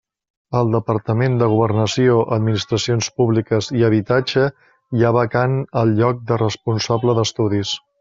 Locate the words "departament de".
0.75-1.49